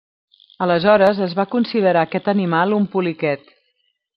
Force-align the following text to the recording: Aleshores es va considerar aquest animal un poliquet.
Aleshores 0.65 1.21
es 1.27 1.35
va 1.41 1.45
considerar 1.51 2.03
aquest 2.07 2.33
animal 2.35 2.77
un 2.81 2.89
poliquet. 2.95 3.45